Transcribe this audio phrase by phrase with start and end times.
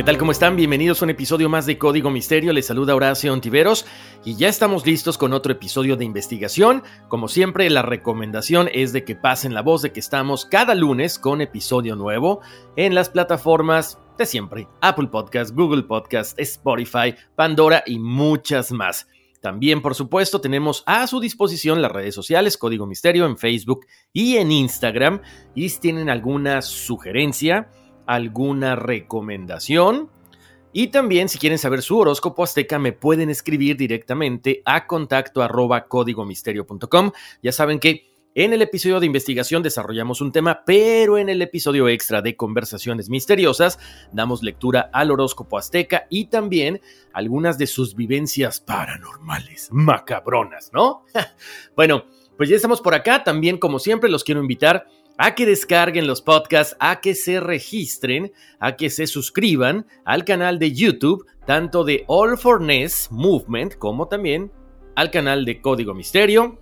[0.00, 0.16] ¿Qué tal?
[0.16, 0.56] ¿Cómo están?
[0.56, 2.54] Bienvenidos a un episodio más de Código Misterio.
[2.54, 3.84] Les saluda Horacio Ontiveros
[4.24, 6.82] y ya estamos listos con otro episodio de investigación.
[7.08, 11.18] Como siempre, la recomendación es de que pasen la voz de que estamos cada lunes
[11.18, 12.40] con episodio nuevo
[12.76, 19.06] en las plataformas de siempre: Apple Podcast, Google Podcast, Spotify, Pandora y muchas más.
[19.42, 24.36] También, por supuesto, tenemos a su disposición las redes sociales Código Misterio en Facebook y
[24.36, 25.20] en Instagram.
[25.54, 27.70] Y si tienen alguna sugerencia,
[28.10, 30.10] alguna recomendación.
[30.72, 35.86] Y también si quieren saber su horóscopo azteca me pueden escribir directamente a contacto arroba
[35.86, 37.12] códigomisterio.com.
[37.40, 41.88] Ya saben que en el episodio de investigación desarrollamos un tema, pero en el episodio
[41.88, 43.78] extra de conversaciones misteriosas
[44.12, 46.80] damos lectura al horóscopo azteca y también
[47.12, 51.04] algunas de sus vivencias paranormales, macabronas, ¿no?
[51.76, 52.04] bueno,
[52.36, 53.22] pues ya estamos por acá.
[53.22, 54.86] También, como siempre, los quiero invitar
[55.34, 60.72] que descarguen los podcasts, a que se registren, a que se suscriban al canal de
[60.72, 64.50] YouTube, tanto de All for Ness Movement como también
[64.96, 66.58] al canal de Código Misterio,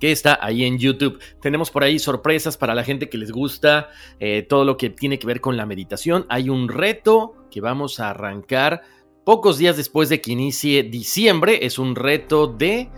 [0.00, 1.20] que está ahí en YouTube.
[1.40, 5.18] Tenemos por ahí sorpresas para la gente que les gusta eh, todo lo que tiene
[5.18, 6.26] que ver con la meditación.
[6.28, 8.82] Hay un reto que vamos a arrancar
[9.24, 11.64] pocos días después de que inicie diciembre.
[11.64, 12.90] Es un reto de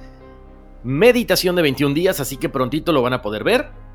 [0.85, 3.86] meditación de 21 días, así que prontito lo van a poder ver.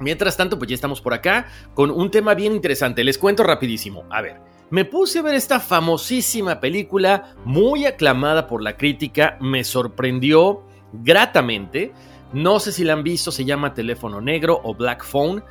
[0.00, 3.04] Mientras tanto, pues ya estamos por acá con un tema bien interesante.
[3.04, 4.04] Les cuento rapidísimo.
[4.10, 4.40] A ver,
[4.70, 10.62] me puse a ver esta famosísima película, muy aclamada por la crítica, me sorprendió
[10.92, 11.92] gratamente.
[12.32, 15.44] No sé si la han visto, se llama Teléfono Negro o Black Phone.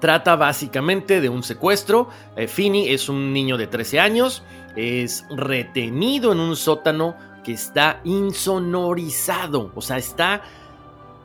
[0.00, 2.08] Trata básicamente de un secuestro.
[2.36, 2.48] Eh,
[2.86, 4.42] es un niño de 13 años,
[4.76, 10.42] es retenido en un sótano que está insonorizado, o sea, está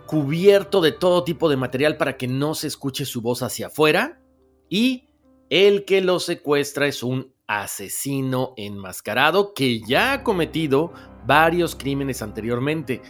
[0.06, 4.22] cubierto de todo tipo de material para que no se escuche su voz hacia afuera.
[4.70, 5.08] Y
[5.50, 10.92] el que lo secuestra es un asesino enmascarado que ya ha cometido
[11.26, 13.02] varios crímenes anteriormente.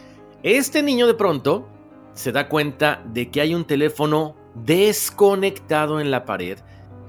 [0.44, 1.68] Este niño de pronto
[2.14, 6.60] se da cuenta de que hay un teléfono desconectado en la pared.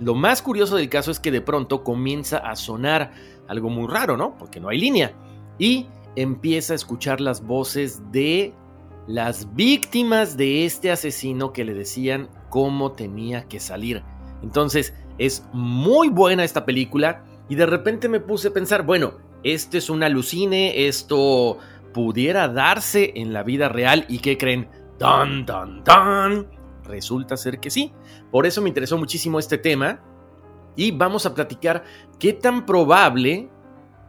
[0.00, 3.12] Lo más curioso del caso es que de pronto comienza a sonar
[3.48, 4.36] algo muy raro, ¿no?
[4.36, 5.14] Porque no hay línea.
[5.58, 5.86] Y
[6.16, 8.52] empieza a escuchar las voces de
[9.06, 14.02] las víctimas de este asesino que le decían cómo tenía que salir.
[14.42, 19.78] Entonces, es muy buena esta película y de repente me puse a pensar, bueno, este
[19.78, 21.58] es un alucine, esto
[21.94, 24.68] pudiera darse en la vida real y ¿qué creen?
[24.98, 26.48] ¡Tan, tan, tan!
[26.84, 27.92] Resulta ser que sí.
[28.30, 30.00] Por eso me interesó muchísimo este tema
[30.74, 31.84] y vamos a platicar
[32.18, 33.50] qué tan probable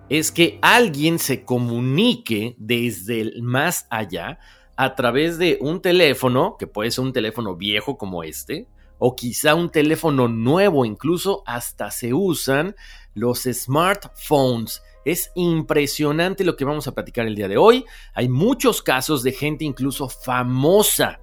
[0.09, 4.39] es que alguien se comunique desde el más allá
[4.77, 8.67] a través de un teléfono, que puede ser un teléfono viejo como este,
[8.99, 12.75] o quizá un teléfono nuevo, incluso hasta se usan
[13.15, 14.83] los smartphones.
[15.03, 17.85] Es impresionante lo que vamos a platicar el día de hoy.
[18.13, 21.21] Hay muchos casos de gente incluso famosa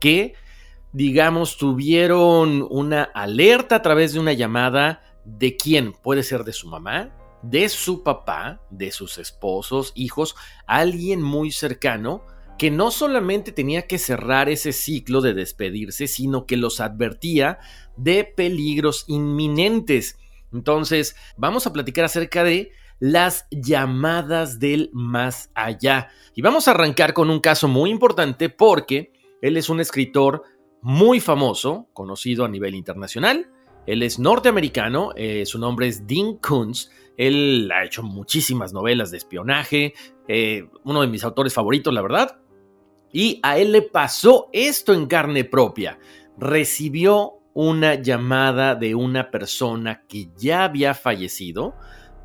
[0.00, 0.34] que,
[0.92, 5.92] digamos, tuvieron una alerta a través de una llamada de quién.
[5.92, 7.10] Puede ser de su mamá,
[7.42, 10.36] de su papá, de sus esposos, hijos,
[10.66, 12.22] alguien muy cercano
[12.58, 17.58] que no solamente tenía que cerrar ese ciclo de despedirse, sino que los advertía
[17.96, 20.18] de peligros inminentes.
[20.52, 26.08] Entonces, vamos a platicar acerca de las llamadas del más allá.
[26.34, 29.12] Y vamos a arrancar con un caso muy importante porque
[29.42, 30.42] él es un escritor
[30.80, 33.50] muy famoso, conocido a nivel internacional.
[33.86, 36.90] Él es norteamericano, eh, su nombre es Dean Koontz.
[37.16, 39.94] Él ha hecho muchísimas novelas de espionaje,
[40.28, 42.40] eh, uno de mis autores favoritos, la verdad.
[43.12, 45.98] Y a él le pasó esto en carne propia.
[46.38, 51.74] Recibió una llamada de una persona que ya había fallecido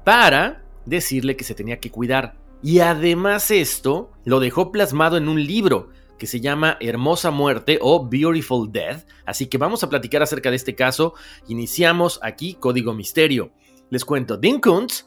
[0.03, 2.35] para decirle que se tenía que cuidar.
[2.61, 5.89] Y además esto lo dejó plasmado en un libro
[6.19, 9.07] que se llama Hermosa Muerte o Beautiful Death.
[9.25, 11.15] Así que vamos a platicar acerca de este caso.
[11.47, 13.51] Iniciamos aquí Código Misterio.
[13.89, 15.05] Les cuento, Dean Kuntz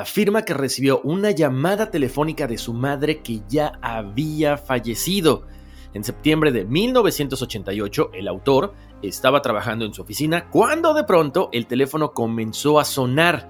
[0.00, 5.46] afirma que recibió una llamada telefónica de su madre que ya había fallecido.
[5.92, 11.66] En septiembre de 1988, el autor estaba trabajando en su oficina cuando de pronto el
[11.66, 13.48] teléfono comenzó a sonar.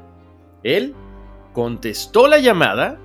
[0.62, 0.94] Él
[1.52, 2.98] contestó la llamada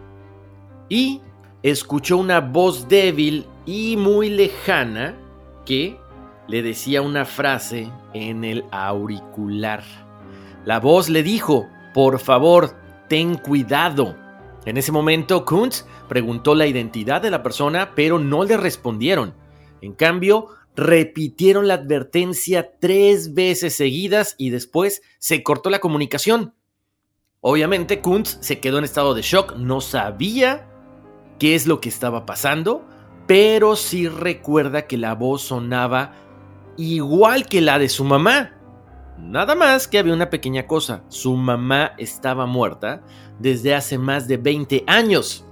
[0.89, 1.21] y
[1.63, 5.15] escuchó una voz débil y muy lejana
[5.65, 5.97] que
[6.47, 9.83] le decía una frase en el auricular.
[10.65, 12.75] La voz le dijo, por favor,
[13.09, 14.15] ten cuidado.
[14.65, 19.33] En ese momento, Kuntz preguntó la identidad de la persona, pero no le respondieron.
[19.81, 26.53] En cambio, repitieron la advertencia tres veces seguidas y después se cortó la comunicación.
[27.41, 30.69] Obviamente, Kuntz se quedó en estado de shock, no sabía
[31.39, 32.85] qué es lo que estaba pasando,
[33.27, 36.13] pero sí recuerda que la voz sonaba
[36.77, 38.58] igual que la de su mamá.
[39.21, 43.01] Nada más que había una pequeña cosa, su mamá estaba muerta
[43.37, 45.45] desde hace más de 20 años.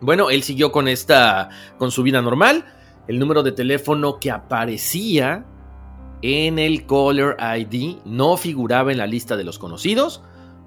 [0.00, 2.64] Bueno, él siguió con esta con su vida normal.
[3.08, 5.44] El número de teléfono que aparecía
[6.22, 10.22] en el caller ID no figuraba en la lista de los conocidos,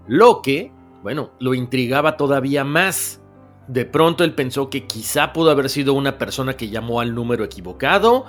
[0.06, 0.72] lo que,
[1.02, 3.22] bueno, lo intrigaba todavía más.
[3.68, 7.44] De pronto él pensó que quizá pudo haber sido una persona que llamó al número
[7.44, 8.26] equivocado,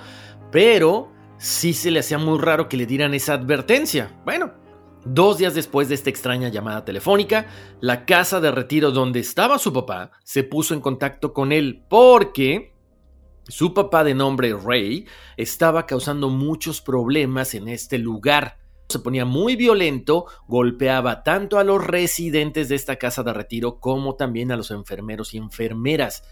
[0.51, 4.15] pero sí se le hacía muy raro que le dieran esa advertencia.
[4.25, 4.53] Bueno,
[5.05, 7.47] dos días después de esta extraña llamada telefónica,
[7.79, 12.73] la casa de retiro donde estaba su papá se puso en contacto con él porque
[13.47, 15.05] su papá de nombre Ray
[15.37, 18.57] estaba causando muchos problemas en este lugar.
[18.89, 24.15] Se ponía muy violento, golpeaba tanto a los residentes de esta casa de retiro como
[24.15, 26.23] también a los enfermeros y enfermeras.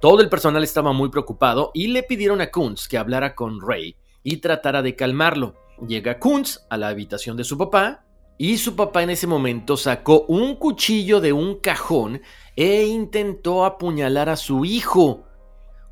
[0.00, 3.96] Todo el personal estaba muy preocupado y le pidieron a Kunz que hablara con Ray
[4.22, 5.54] y tratara de calmarlo.
[5.86, 8.04] Llega Kunz a la habitación de su papá
[8.38, 12.22] y su papá en ese momento sacó un cuchillo de un cajón
[12.56, 15.26] e intentó apuñalar a su hijo.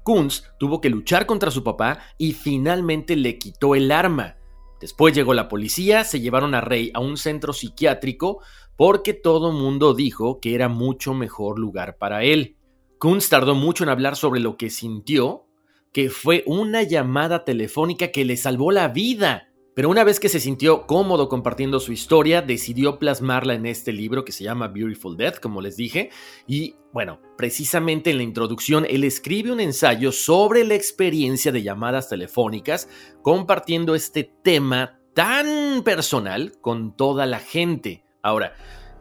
[0.02, 4.36] Kunz tuvo que luchar contra su papá y finalmente le quitó el arma.
[4.80, 8.40] Después llegó la policía, se llevaron a Rey a un centro psiquiátrico
[8.76, 12.56] porque todo mundo dijo que era mucho mejor lugar para él.
[12.98, 15.46] Kunz tardó mucho en hablar sobre lo que sintió
[15.92, 19.46] que fue una llamada telefónica que le salvó la vida.
[19.74, 24.24] Pero una vez que se sintió cómodo compartiendo su historia, decidió plasmarla en este libro
[24.24, 26.10] que se llama Beautiful Death, como les dije.
[26.46, 32.08] Y bueno, precisamente en la introducción, él escribe un ensayo sobre la experiencia de llamadas
[32.08, 32.88] telefónicas,
[33.22, 38.04] compartiendo este tema tan personal con toda la gente.
[38.22, 38.54] Ahora,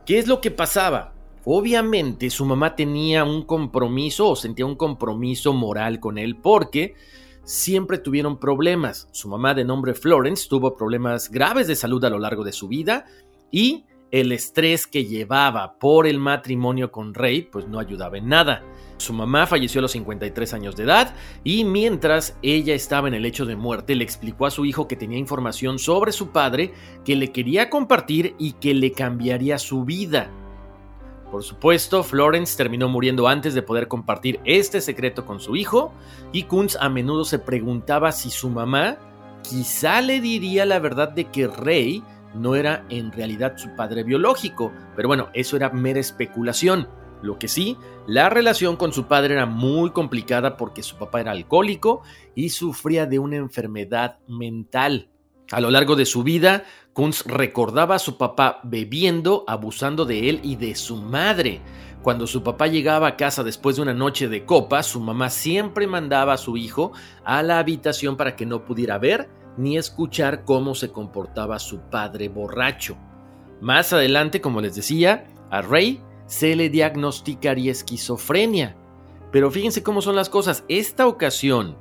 [0.06, 1.19] ¿qué es lo que pasaba?
[1.46, 6.96] Obviamente su mamá tenía un compromiso o sentía un compromiso moral con él porque
[7.44, 9.08] siempre tuvieron problemas.
[9.12, 12.68] Su mamá de nombre Florence tuvo problemas graves de salud a lo largo de su
[12.68, 13.06] vida
[13.52, 18.64] y el estrés que llevaba por el matrimonio con Ray pues no ayudaba en nada.
[18.98, 23.26] Su mamá falleció a los 53 años de edad y mientras ella estaba en el
[23.26, 26.74] hecho de muerte le explicó a su hijo que tenía información sobre su padre
[27.06, 30.30] que le quería compartir y que le cambiaría su vida.
[31.32, 35.94] Por supuesto, Florence terminó muriendo antes de poder compartir este secreto con su hijo,
[36.32, 38.98] y Kunz a menudo se preguntaba si su mamá
[39.44, 44.72] quizá le diría la verdad de que Rey no era en realidad su padre biológico,
[44.96, 46.88] pero bueno, eso era mera especulación.
[47.22, 51.32] Lo que sí, la relación con su padre era muy complicada porque su papá era
[51.32, 52.02] alcohólico
[52.34, 55.10] y sufría de una enfermedad mental.
[55.52, 56.64] A lo largo de su vida,
[56.94, 61.62] Kunz recordaba a su papá bebiendo, abusando de él y de su madre.
[62.04, 65.88] Cuando su papá llegaba a casa después de una noche de copa, su mamá siempre
[65.88, 66.92] mandaba a su hijo
[67.26, 72.30] a la habitación para que no pudiera ver ni escuchar cómo se comportaba su padre
[72.30, 72.96] borracho.
[73.60, 78.78] Más adelante, como les decía, a Ray se le diagnosticaría esquizofrenia.
[79.32, 80.64] Pero fíjense cómo son las cosas.
[80.70, 81.76] Esta ocasión,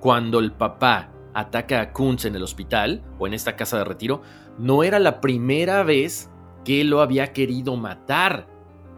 [0.00, 4.22] cuando el papá ataca a Kunz en el hospital o en esta casa de retiro,
[4.58, 6.30] no era la primera vez
[6.64, 8.48] que lo había querido matar.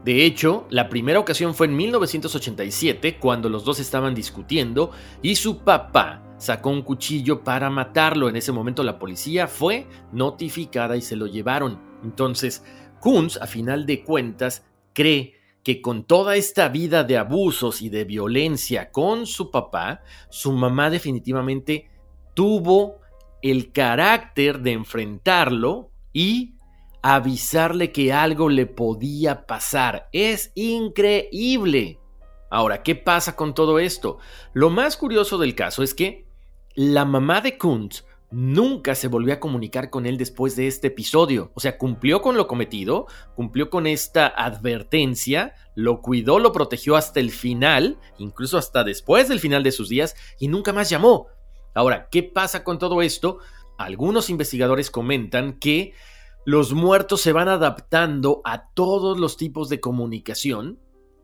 [0.04, 4.90] De hecho, la primera ocasión fue en 1987, cuando los dos estaban discutiendo
[5.22, 8.28] y su papá sacó un cuchillo para matarlo.
[8.28, 11.78] En ese momento la policía fue notificada y se lo llevaron.
[12.02, 12.64] Entonces,
[13.00, 18.04] Kunz, a final de cuentas, cree que con toda esta vida de abusos y de
[18.04, 21.88] violencia con su papá, su mamá definitivamente
[22.34, 23.00] tuvo
[23.42, 26.54] el carácter de enfrentarlo y
[27.02, 30.08] avisarle que algo le podía pasar.
[30.12, 31.98] Es increíble.
[32.50, 34.18] Ahora, ¿qué pasa con todo esto?
[34.52, 36.26] Lo más curioso del caso es que
[36.74, 41.52] la mamá de Kuntz nunca se volvió a comunicar con él después de este episodio.
[41.54, 47.20] O sea, cumplió con lo cometido, cumplió con esta advertencia, lo cuidó, lo protegió hasta
[47.20, 51.28] el final, incluso hasta después del final de sus días, y nunca más llamó.
[51.74, 53.38] Ahora, ¿qué pasa con todo esto?
[53.78, 55.94] Algunos investigadores comentan que
[56.44, 60.78] los muertos se van adaptando a todos los tipos de comunicación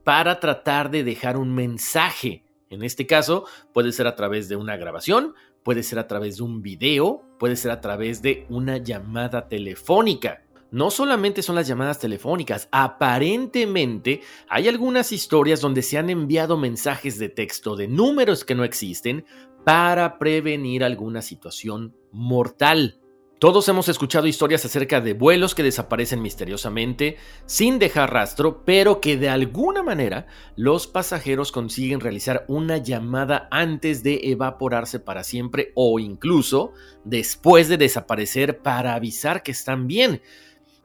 [0.04, 2.44] para tratar de dejar un mensaje.
[2.70, 6.44] En este caso, puede ser a través de una grabación, puede ser a través de
[6.44, 10.44] un video, puede ser a través de una llamada telefónica.
[10.70, 17.18] No solamente son las llamadas telefónicas, aparentemente hay algunas historias donde se han enviado mensajes
[17.18, 19.24] de texto de números que no existen
[19.68, 23.02] para prevenir alguna situación mortal.
[23.38, 29.18] Todos hemos escuchado historias acerca de vuelos que desaparecen misteriosamente, sin dejar rastro, pero que
[29.18, 36.00] de alguna manera los pasajeros consiguen realizar una llamada antes de evaporarse para siempre o
[36.00, 36.72] incluso
[37.04, 40.22] después de desaparecer para avisar que están bien.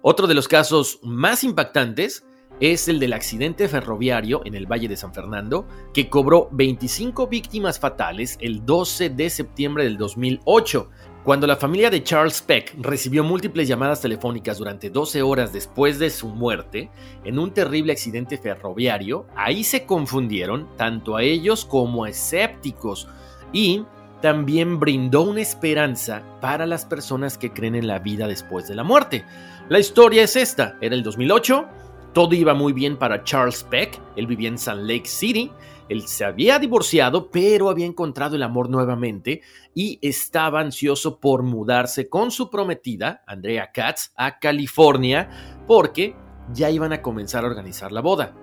[0.02, 2.26] Otro de los casos más impactantes
[2.60, 7.80] es el del accidente ferroviario en el Valle de San Fernando, que cobró 25 víctimas
[7.80, 10.90] fatales el 12 de septiembre del 2008.
[11.24, 16.10] Cuando la familia de Charles Peck recibió múltiples llamadas telefónicas durante 12 horas después de
[16.10, 16.90] su muerte
[17.24, 23.08] en un terrible accidente ferroviario, ahí se confundieron tanto a ellos como a escépticos
[23.54, 23.86] y
[24.22, 28.84] también brindó una esperanza para las personas que creen en la vida después de la
[28.84, 29.26] muerte.
[29.70, 31.68] La historia es esta, era el 2008,
[32.14, 35.52] todo iba muy bien para Charles Peck, él vivía en Salt Lake City,
[35.90, 39.42] él se había divorciado, pero había encontrado el amor nuevamente
[39.74, 46.16] y estaba ansioso por mudarse con su prometida, Andrea Katz, a California, porque
[46.54, 48.34] ya iban a comenzar a organizar la boda.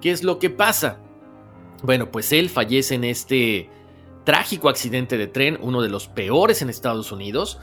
[0.00, 0.98] ¿Qué es lo que pasa?
[1.82, 3.68] Bueno, pues él fallece en este
[4.24, 7.60] trágico accidente de tren, uno de los peores en Estados Unidos.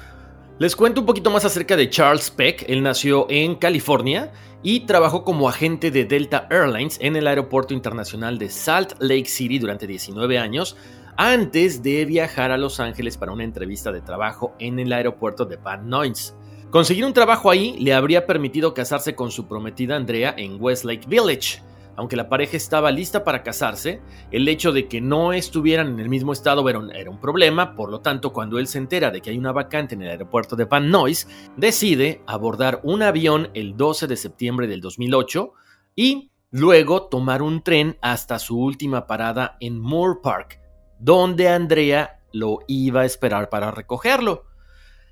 [0.63, 2.63] Les cuento un poquito más acerca de Charles Peck.
[2.70, 4.32] Él nació en California
[4.63, 9.60] y trabajó como agente de Delta Airlines en el Aeropuerto Internacional de Salt Lake City
[9.60, 10.77] durante 19 años
[11.17, 15.58] antes de viajar a Los Ángeles para una entrevista de trabajo en el aeropuerto de
[15.58, 16.34] Van Nuys.
[16.70, 21.62] Conseguir un trabajo ahí le habría permitido casarse con su prometida Andrea en Westlake Village.
[21.96, 26.10] Aunque la pareja estaba lista para casarse, el hecho de que no estuvieran en el
[26.10, 29.38] mismo estado era un, problema, por lo tanto, cuando él se entera de que hay
[29.38, 34.18] una vacante en el aeropuerto de Van Nuys, decide abordar un avión el 12 de
[34.18, 35.54] septiembre del 2008
[35.96, 40.60] y luego tomar un tren hasta su última parada en Moore Park,
[41.00, 44.46] donde Andrea lo iba a esperar para recogerlo.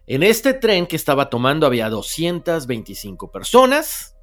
[0.07, 4.17] En este tren que estaba tomando había 225 personas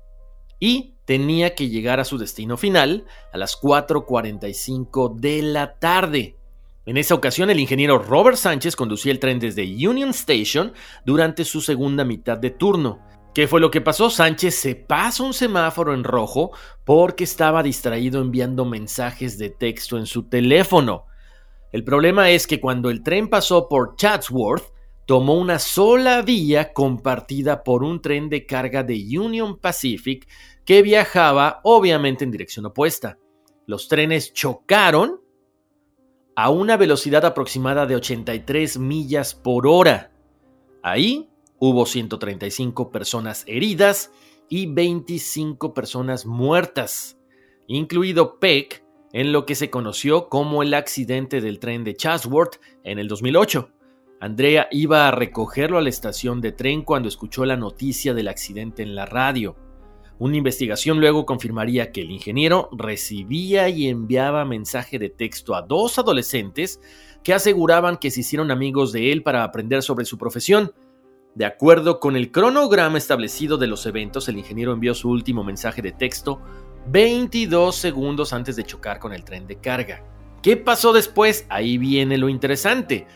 [0.59, 6.37] y tenía que llegar a su destino final a las 4.45 de la tarde.
[6.85, 10.75] En esa ocasión, el ingeniero Robert Sánchez conducía el tren desde Union Station
[11.07, 12.99] durante su segunda mitad de turno.
[13.33, 14.11] ¿Qué fue lo que pasó?
[14.11, 16.51] Sánchez se pasa un semáforo en rojo
[16.85, 21.07] porque estaba distraído enviando mensajes de texto en su teléfono.
[21.73, 24.75] El problema es que cuando el tren pasó por Chatsworth,
[25.07, 30.29] tomó una sola vía compartida por un tren de carga de Union Pacific
[30.69, 33.17] que viajaba obviamente en dirección opuesta.
[33.65, 35.23] Los trenes chocaron
[36.37, 40.13] a una velocidad aproximada de 83 millas por hora.
[40.83, 44.13] Ahí hubo 135 personas heridas
[44.51, 47.19] y 25 personas muertas,
[47.67, 48.85] incluido Peck,
[49.15, 53.71] en lo que se conoció como el accidente del tren de Chatsworth en el 2008.
[54.21, 58.83] Andrea iba a recogerlo a la estación de tren cuando escuchó la noticia del accidente
[58.83, 59.57] en la radio.
[60.19, 65.99] Una investigación luego confirmaría que el ingeniero recibía y enviaba mensaje de texto a dos
[65.99, 66.81] adolescentes
[67.23, 70.73] que aseguraban que se hicieron amigos de él para aprender sobre su profesión.
[71.37, 75.83] De acuerdo con el cronograma establecido de los eventos, el ingeniero envió su último mensaje
[75.83, 76.41] de texto
[76.89, 80.03] 22 segundos antes de chocar con el tren de carga.
[80.43, 81.47] ¿Qué pasó después?
[81.49, 83.07] Ahí viene lo interesante.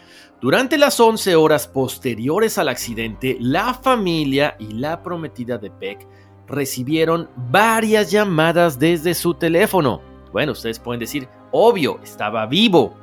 [0.41, 6.07] Durante las 11 horas posteriores al accidente, la familia y la prometida de Peck
[6.53, 10.01] recibieron varias llamadas desde su teléfono.
[10.33, 12.95] Bueno, ustedes pueden decir, obvio, estaba vivo,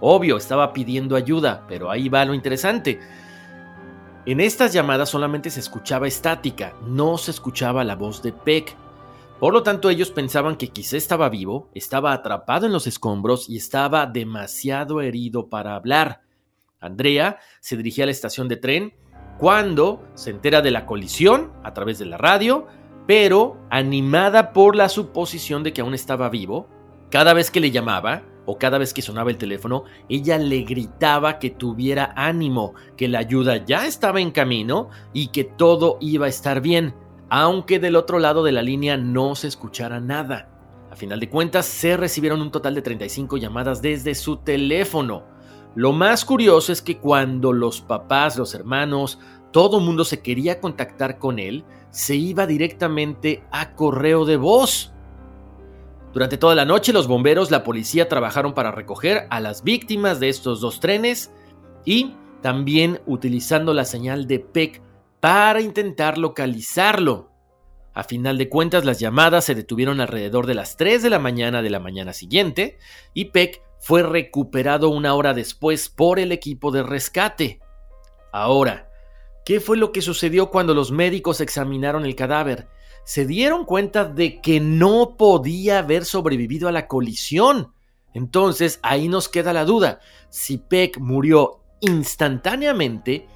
[0.00, 3.00] obvio, estaba pidiendo ayuda, pero ahí va lo interesante.
[4.26, 8.76] En estas llamadas solamente se escuchaba estática, no se escuchaba la voz de Peck.
[9.40, 13.56] Por lo tanto, ellos pensaban que quizá estaba vivo, estaba atrapado en los escombros y
[13.56, 16.22] estaba demasiado herido para hablar.
[16.78, 18.94] Andrea se dirigía a la estación de tren
[19.38, 22.66] cuando se entera de la colisión a través de la radio
[23.08, 26.68] pero animada por la suposición de que aún estaba vivo,
[27.10, 31.38] cada vez que le llamaba o cada vez que sonaba el teléfono, ella le gritaba
[31.38, 36.28] que tuviera ánimo, que la ayuda ya estaba en camino y que todo iba a
[36.28, 36.94] estar bien,
[37.30, 40.50] aunque del otro lado de la línea no se escuchara nada.
[40.90, 45.24] A final de cuentas, se recibieron un total de 35 llamadas desde su teléfono.
[45.74, 49.18] Lo más curioso es que cuando los papás, los hermanos,
[49.50, 54.92] todo mundo se quería contactar con él, se iba directamente a correo de voz.
[56.12, 60.28] Durante toda la noche los bomberos, la policía trabajaron para recoger a las víctimas de
[60.28, 61.30] estos dos trenes
[61.84, 64.82] y también utilizando la señal de PEC
[65.20, 67.30] para intentar localizarlo.
[67.94, 71.62] A final de cuentas, las llamadas se detuvieron alrededor de las 3 de la mañana
[71.62, 72.78] de la mañana siguiente
[73.12, 77.60] y Peck fue recuperado una hora después por el equipo de rescate.
[78.32, 78.87] Ahora,
[79.48, 82.68] ¿Qué fue lo que sucedió cuando los médicos examinaron el cadáver?
[83.04, 87.72] Se dieron cuenta de que no podía haber sobrevivido a la colisión.
[88.12, 90.00] Entonces ahí nos queda la duda.
[90.28, 93.26] Si Peck murió instantáneamente,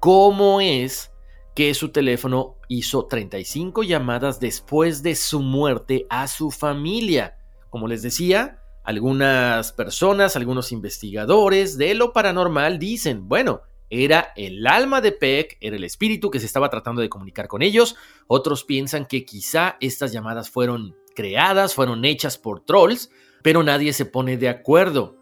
[0.00, 1.12] ¿cómo es
[1.54, 7.38] que su teléfono hizo 35 llamadas después de su muerte a su familia?
[7.68, 15.00] Como les decía, algunas personas, algunos investigadores de lo paranormal dicen, bueno, era el alma
[15.00, 17.96] de Peck, era el espíritu que se estaba tratando de comunicar con ellos.
[18.28, 23.10] Otros piensan que quizá estas llamadas fueron creadas, fueron hechas por trolls,
[23.42, 25.16] pero nadie se pone de acuerdo.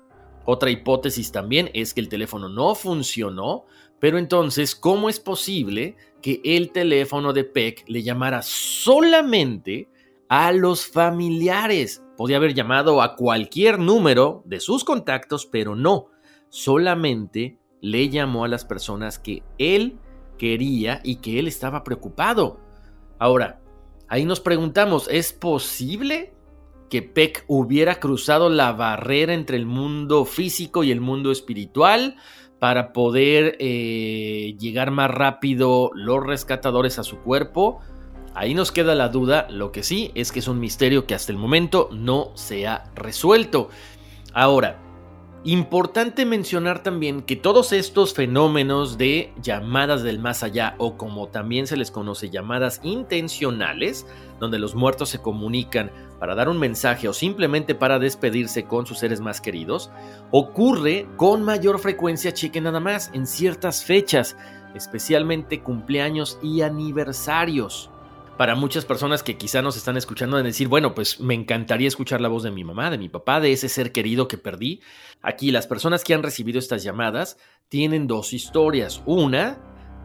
[0.44, 3.64] Otra hipótesis también es que el teléfono no funcionó,
[3.98, 9.88] pero entonces, ¿cómo es posible que el teléfono de Peck le llamara solamente
[10.28, 12.02] a los familiares?
[12.16, 16.08] Podía haber llamado a cualquier número de sus contactos, pero no,
[16.48, 19.98] solamente le llamó a las personas que él
[20.38, 22.60] quería y que él estaba preocupado.
[23.18, 23.60] Ahora,
[24.08, 26.32] ahí nos preguntamos, ¿es posible
[26.88, 32.16] que Peck hubiera cruzado la barrera entre el mundo físico y el mundo espiritual
[32.58, 37.80] para poder eh, llegar más rápido los rescatadores a su cuerpo?
[38.34, 41.32] Ahí nos queda la duda, lo que sí es que es un misterio que hasta
[41.32, 43.68] el momento no se ha resuelto.
[44.32, 44.80] Ahora,
[45.44, 51.68] Importante mencionar también que todos estos fenómenos de llamadas del más allá o como también
[51.68, 54.04] se les conoce llamadas intencionales,
[54.40, 58.98] donde los muertos se comunican para dar un mensaje o simplemente para despedirse con sus
[58.98, 59.92] seres más queridos,
[60.32, 64.36] ocurre con mayor frecuencia, cheque nada más, en ciertas fechas,
[64.74, 67.90] especialmente cumpleaños y aniversarios
[68.38, 72.20] para muchas personas que quizá nos están escuchando de decir, bueno, pues me encantaría escuchar
[72.20, 74.80] la voz de mi mamá, de mi papá, de ese ser querido que perdí.
[75.20, 77.36] Aquí las personas que han recibido estas llamadas
[77.68, 79.02] tienen dos historias.
[79.06, 79.58] Una,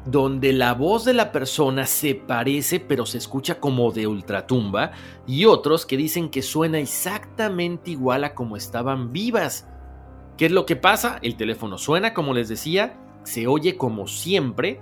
[0.07, 4.91] donde la voz de la persona se parece pero se escucha como de ultratumba
[5.27, 9.67] y otros que dicen que suena exactamente igual a como estaban vivas.
[10.37, 11.19] ¿Qué es lo que pasa?
[11.21, 14.81] El teléfono suena como les decía, se oye como siempre,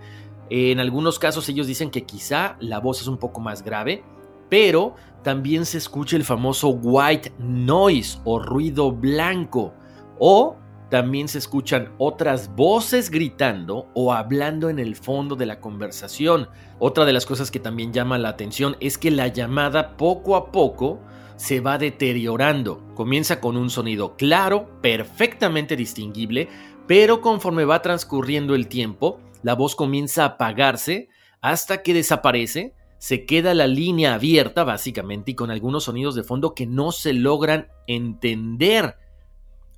[0.54, 4.04] en algunos casos ellos dicen que quizá la voz es un poco más grave,
[4.50, 9.74] pero también se escucha el famoso white noise o ruido blanco.
[10.20, 10.58] O
[10.90, 16.50] también se escuchan otras voces gritando o hablando en el fondo de la conversación.
[16.80, 20.52] Otra de las cosas que también llama la atención es que la llamada poco a
[20.52, 21.00] poco
[21.38, 22.84] se va deteriorando.
[22.94, 26.50] Comienza con un sonido claro, perfectamente distinguible,
[26.88, 31.10] pero conforme va transcurriendo el tiempo, la voz comienza a apagarse
[31.42, 36.54] hasta que desaparece, se queda la línea abierta básicamente y con algunos sonidos de fondo
[36.54, 38.98] que no se logran entender.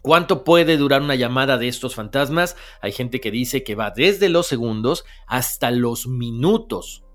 [0.02, 2.58] ¿Cuánto puede durar una llamada de estos fantasmas?
[2.82, 7.06] Hay gente que dice que va desde los segundos hasta los minutos.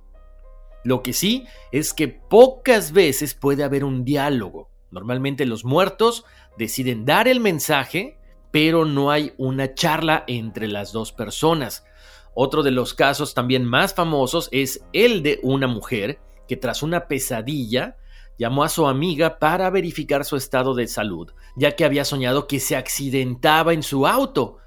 [0.85, 4.71] Lo que sí es que pocas veces puede haber un diálogo.
[4.91, 6.25] Normalmente los muertos
[6.57, 8.17] deciden dar el mensaje,
[8.51, 11.85] pero no hay una charla entre las dos personas.
[12.41, 17.09] Otro de los casos también más famosos es el de una mujer que tras una
[17.09, 17.97] pesadilla
[18.39, 22.61] llamó a su amiga para verificar su estado de salud, ya que había soñado que
[22.61, 24.59] se accidentaba en su auto.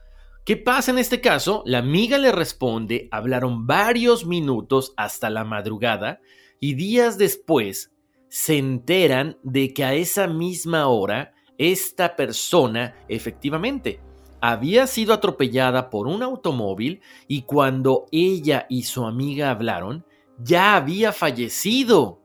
[0.43, 1.63] ¿Qué pasa en este caso?
[1.65, 6.19] La amiga le responde, hablaron varios minutos hasta la madrugada
[6.59, 7.93] y días después
[8.27, 14.01] se enteran de que a esa misma hora esta persona efectivamente
[14.41, 20.03] había sido atropellada por un automóvil y cuando ella y su amiga hablaron,
[20.39, 22.19] ya había fallecido.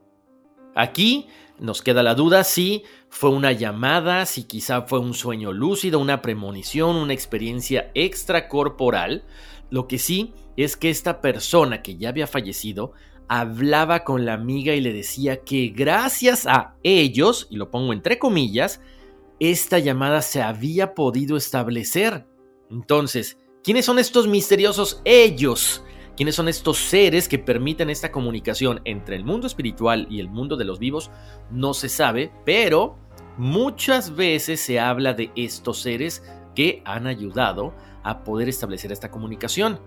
[0.74, 6.00] Aquí nos queda la duda si fue una llamada, si quizá fue un sueño lúcido,
[6.00, 9.24] una premonición, una experiencia extracorporal.
[9.70, 12.92] Lo que sí es que esta persona que ya había fallecido
[13.29, 18.18] hablaba con la amiga y le decía que gracias a ellos, y lo pongo entre
[18.18, 18.81] comillas,
[19.40, 22.27] esta llamada se había podido establecer.
[22.70, 25.83] Entonces, ¿quiénes son estos misteriosos ellos?
[26.16, 30.57] quiénes son estos seres que permiten esta comunicación entre el mundo espiritual y el mundo
[30.57, 31.11] de los vivos,
[31.51, 32.96] no se sabe, pero
[33.37, 36.22] muchas veces se habla de estos seres
[36.55, 39.79] que han ayudado a poder establecer esta comunicación.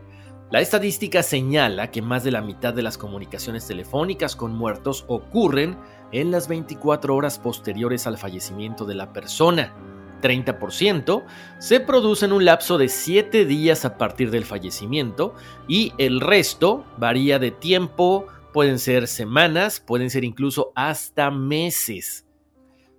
[0.51, 5.77] La estadística señala que más de la mitad de las comunicaciones telefónicas con muertos ocurren
[6.11, 9.73] en las 24 horas posteriores al fallecimiento de la persona.
[10.21, 11.23] 30%,
[11.59, 15.33] se produce en un lapso de 7 días a partir del fallecimiento
[15.67, 22.25] y el resto varía de tiempo, pueden ser semanas, pueden ser incluso hasta meses.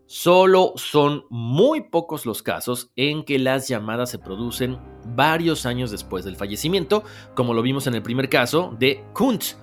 [0.07, 4.77] Solo son muy pocos los casos en que las llamadas se producen
[5.15, 7.05] varios años después del fallecimiento,
[7.37, 9.57] como lo vimos en el primer caso de Kuntz.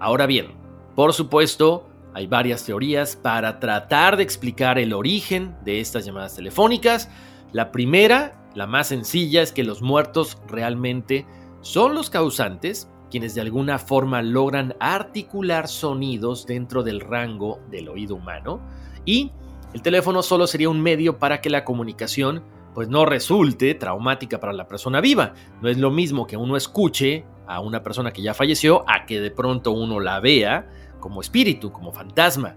[0.00, 0.56] Ahora bien,
[0.96, 7.10] por supuesto, hay varias teorías para tratar de explicar el origen de estas llamadas telefónicas.
[7.52, 11.26] La primera, la más sencilla, es que los muertos realmente
[11.60, 18.14] son los causantes, quienes de alguna forma logran articular sonidos dentro del rango del oído
[18.14, 18.60] humano
[19.04, 19.32] y
[19.72, 24.52] el teléfono solo sería un medio para que la comunicación pues no resulte traumática para
[24.52, 25.34] la persona viva.
[25.60, 29.20] No es lo mismo que uno escuche a una persona que ya falleció a que
[29.20, 30.68] de pronto uno la vea
[31.04, 32.56] como espíritu, como fantasma.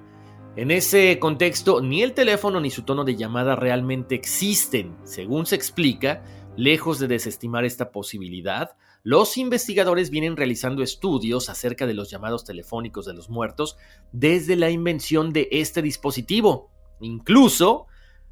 [0.55, 4.95] En ese contexto, ni el teléfono ni su tono de llamada realmente existen.
[5.03, 6.23] Según se explica,
[6.55, 13.05] lejos de desestimar esta posibilidad, los investigadores vienen realizando estudios acerca de los llamados telefónicos
[13.05, 13.75] de los muertos
[14.13, 16.71] desde la invención de este dispositivo.
[17.01, 17.87] Incluso,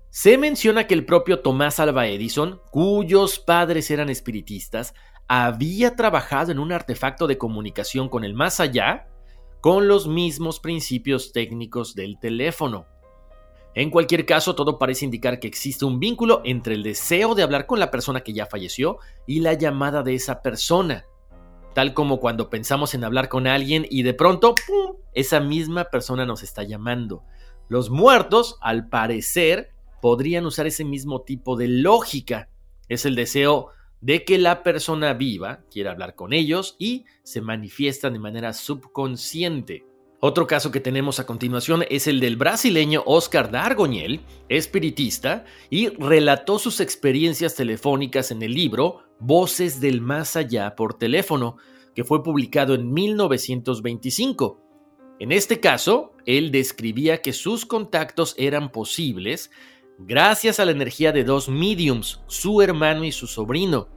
[0.10, 4.93] se menciona que el propio Tomás Alva Edison, cuyos padres eran espiritistas,
[5.28, 9.10] había trabajado en un artefacto de comunicación con el más allá
[9.61, 12.85] con los mismos principios técnicos del teléfono.
[13.75, 17.65] En cualquier caso, todo parece indicar que existe un vínculo entre el deseo de hablar
[17.65, 21.05] con la persona que ya falleció y la llamada de esa persona.
[21.73, 26.25] Tal como cuando pensamos en hablar con alguien y de pronto, ¡pum!, esa misma persona
[26.25, 27.23] nos está llamando.
[27.67, 32.47] Los muertos, al parecer, podrían usar ese mismo tipo de lógica.
[32.87, 33.71] Es el deseo
[34.05, 39.83] de que la persona viva quiera hablar con ellos y se manifiestan de manera subconsciente.
[40.19, 46.59] Otro caso que tenemos a continuación es el del brasileño Oscar Dargoñel, espiritista, y relató
[46.59, 51.57] sus experiencias telefónicas en el libro Voces del Más Allá por teléfono,
[51.95, 54.61] que fue publicado en 1925.
[55.17, 59.49] En este caso, él describía que sus contactos eran posibles
[59.97, 63.94] gracias a la energía de dos mediums, su hermano y su sobrino,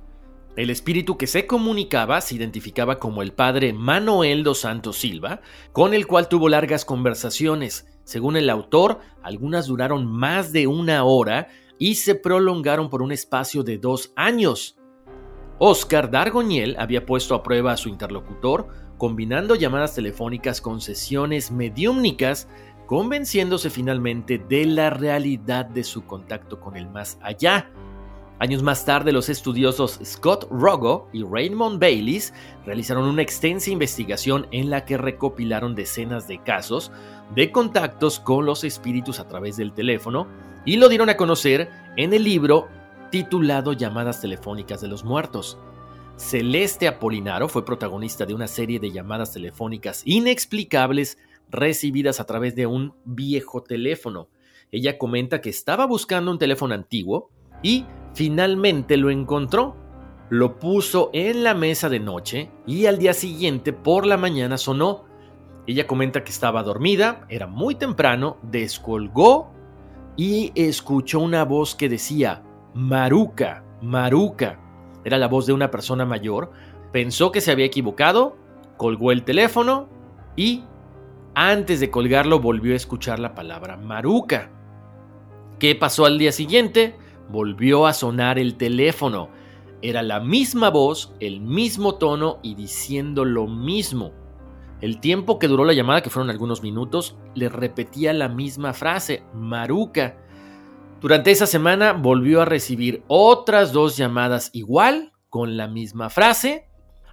[0.58, 5.40] el espíritu que se comunicaba se identificaba como el padre Manuel dos Santos Silva,
[5.70, 7.86] con el cual tuvo largas conversaciones.
[8.02, 11.46] Según el autor, algunas duraron más de una hora
[11.78, 14.76] y se prolongaron por un espacio de dos años.
[15.60, 18.66] Oscar Dargoñel había puesto a prueba a su interlocutor,
[18.98, 22.48] combinando llamadas telefónicas con sesiones mediúmnicas,
[22.86, 27.70] convenciéndose finalmente de la realidad de su contacto con el más allá.
[28.40, 32.32] Años más tarde, los estudiosos Scott Rogo y Raymond Baylis
[32.64, 36.92] realizaron una extensa investigación en la que recopilaron decenas de casos
[37.34, 40.28] de contactos con los espíritus a través del teléfono
[40.64, 42.68] y lo dieron a conocer en el libro
[43.10, 45.58] titulado Llamadas Telefónicas de los Muertos.
[46.16, 51.18] Celeste Apolinaro fue protagonista de una serie de llamadas telefónicas inexplicables
[51.50, 54.28] recibidas a través de un viejo teléfono.
[54.70, 57.30] Ella comenta que estaba buscando un teléfono antiguo
[57.62, 57.84] y
[58.18, 59.76] Finalmente lo encontró,
[60.28, 65.04] lo puso en la mesa de noche y al día siguiente por la mañana sonó.
[65.68, 69.52] Ella comenta que estaba dormida, era muy temprano, descolgó
[70.16, 72.42] y escuchó una voz que decía,
[72.74, 74.58] Maruca, Maruca.
[75.04, 76.50] Era la voz de una persona mayor,
[76.90, 78.36] pensó que se había equivocado,
[78.76, 79.88] colgó el teléfono
[80.34, 80.64] y
[81.36, 84.50] antes de colgarlo volvió a escuchar la palabra Maruca.
[85.60, 86.96] ¿Qué pasó al día siguiente?
[87.28, 89.28] Volvió a sonar el teléfono.
[89.82, 94.12] Era la misma voz, el mismo tono y diciendo lo mismo.
[94.80, 99.22] El tiempo que duró la llamada, que fueron algunos minutos, le repetía la misma frase,
[99.34, 100.16] Maruca.
[101.00, 106.67] Durante esa semana volvió a recibir otras dos llamadas igual, con la misma frase.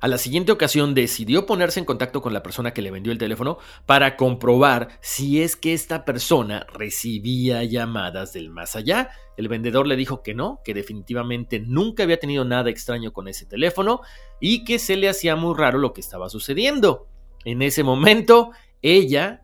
[0.06, 3.18] A la siguiente ocasión decidió ponerse en contacto con la persona que le vendió el
[3.18, 9.10] teléfono para comprobar si es que esta persona recibía llamadas del más allá.
[9.36, 13.48] El vendedor le dijo que no, que definitivamente nunca había tenido nada extraño con ese
[13.48, 14.02] teléfono
[14.40, 17.08] y que se le hacía muy raro lo que estaba sucediendo.
[17.44, 18.52] En ese momento,
[18.84, 19.42] ella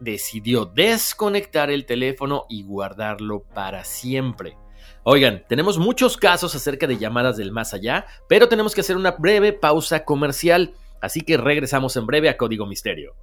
[0.00, 4.56] decidió desconectar el teléfono y guardarlo para siempre.
[5.02, 9.12] Oigan, tenemos muchos casos acerca de llamadas del más allá, pero tenemos que hacer una
[9.12, 13.14] breve pausa comercial, así que regresamos en breve a Código Misterio.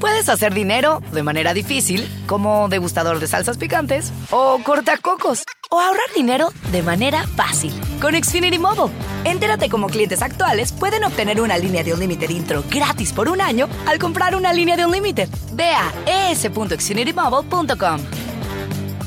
[0.00, 6.06] Puedes hacer dinero de manera difícil, como degustador de salsas picantes, o cortacocos, o ahorrar
[6.14, 8.94] dinero de manera fácil con Xfinity Mobile.
[9.24, 13.40] Entérate cómo clientes actuales pueden obtener una línea de un límite intro gratis por un
[13.40, 15.28] año al comprar una línea de un límite.
[15.52, 18.00] Ve a es.xfinitymobile.com.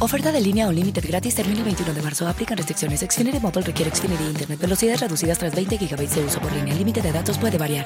[0.04, 2.28] Oferta de línea o límite gratis termina el 21 de marzo.
[2.28, 3.02] Aplican restricciones.
[3.02, 4.60] Xfinity Mobile requiere Xfinity Internet.
[4.60, 6.74] Velocidades reducidas tras 20 GB de uso por línea.
[6.74, 7.86] El límite de datos puede variar.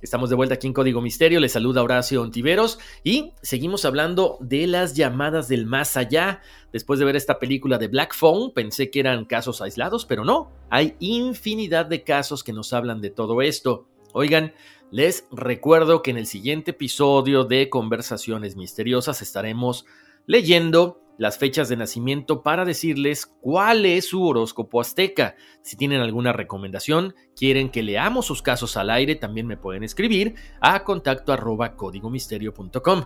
[0.00, 4.66] Estamos de vuelta aquí en Código Misterio, les saluda Horacio Ontiveros y seguimos hablando de
[4.68, 6.40] las llamadas del más allá.
[6.72, 10.52] Después de ver esta película de Black Phone, pensé que eran casos aislados, pero no,
[10.70, 13.89] hay infinidad de casos que nos hablan de todo esto.
[14.12, 14.52] Oigan,
[14.90, 19.86] les recuerdo que en el siguiente episodio de Conversaciones Misteriosas estaremos
[20.26, 25.36] leyendo las fechas de nacimiento para decirles cuál es su horóscopo azteca.
[25.62, 30.34] Si tienen alguna recomendación, quieren que leamos sus casos al aire, también me pueden escribir
[30.60, 33.04] a contacto arroba códigomisterio.com.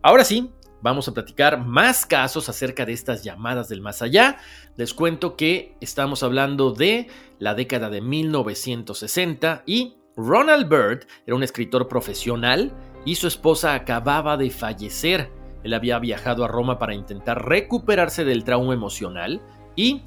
[0.00, 4.38] Ahora sí, vamos a platicar más casos acerca de estas llamadas del más allá.
[4.76, 7.08] Les cuento que estamos hablando de
[7.40, 12.72] la década de 1960 y Ronald Byrd era un escritor profesional
[13.04, 15.30] y su esposa acababa de fallecer.
[15.62, 19.42] Él había viajado a Roma para intentar recuperarse del trauma emocional
[19.74, 20.02] y,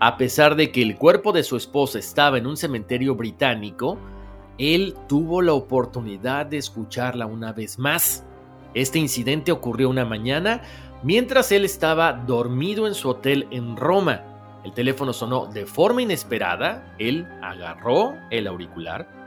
[0.00, 3.98] a pesar de que el cuerpo de su esposa estaba en un cementerio británico,
[4.56, 8.24] él tuvo la oportunidad de escucharla una vez más.
[8.72, 10.62] Este incidente ocurrió una mañana
[11.02, 14.22] mientras él estaba dormido en su hotel en Roma.
[14.64, 19.21] El teléfono sonó de forma inesperada, él agarró el auricular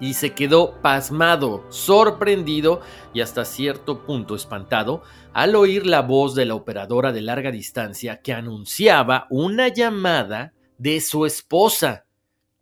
[0.00, 2.80] y se quedó pasmado, sorprendido
[3.14, 8.20] y hasta cierto punto espantado al oír la voz de la operadora de larga distancia
[8.20, 12.06] que anunciaba una llamada de su esposa.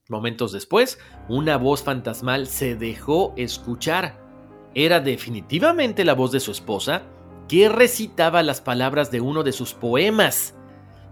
[0.09, 4.21] Momentos después, una voz fantasmal se dejó escuchar.
[4.75, 7.03] Era definitivamente la voz de su esposa
[7.49, 10.55] que recitaba las palabras de uno de sus poemas.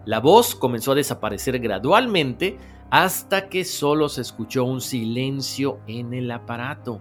[0.04, 2.58] La voz comenzó a desaparecer gradualmente
[2.92, 7.00] hasta que solo se escuchó un silencio en el aparato.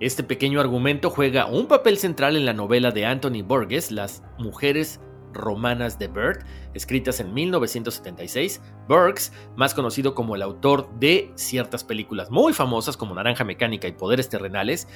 [0.00, 5.00] Este pequeño argumento juega un papel central en la novela de Anthony Burgess, Las mujeres
[5.32, 8.60] romanas de Bert, escritas en 1976.
[8.88, 13.92] Burks, más conocido como el autor de ciertas películas muy famosas como Naranja Mecánica y
[13.92, 14.88] Poderes Terrenales,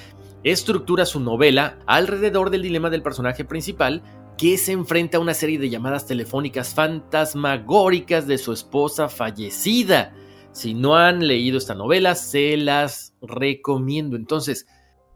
[0.43, 4.03] estructura su novela alrededor del dilema del personaje principal
[4.37, 10.15] que se enfrenta a una serie de llamadas telefónicas fantasmagóricas de su esposa fallecida.
[10.53, 14.17] Si no han leído esta novela, se las recomiendo.
[14.17, 14.67] Entonces,